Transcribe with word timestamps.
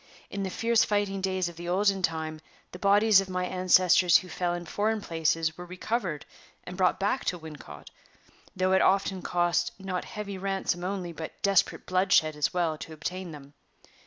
In 0.31 0.41
the 0.41 0.49
fierce 0.49 0.83
fighting 0.83 1.21
days 1.21 1.47
of 1.47 1.57
the 1.57 1.69
olden 1.69 2.01
time, 2.01 2.41
the 2.71 2.79
bodies 2.79 3.21
of 3.21 3.29
my 3.29 3.45
ancestors 3.45 4.17
who 4.17 4.29
fell 4.29 4.55
in 4.55 4.65
foreign 4.65 4.99
places 4.99 5.59
were 5.59 5.65
recovered 5.67 6.25
and 6.63 6.75
brought 6.75 6.99
back 6.99 7.23
to 7.25 7.37
Wincot, 7.37 7.91
though 8.55 8.71
it 8.73 8.81
often 8.81 9.21
cost 9.21 9.73
not 9.79 10.05
heavy 10.05 10.39
ransom 10.39 10.83
only, 10.83 11.11
but 11.13 11.39
desperate 11.43 11.85
bloodshed 11.85 12.35
as 12.35 12.51
well, 12.51 12.79
to 12.79 12.93
obtain 12.93 13.29
them. 13.31 13.53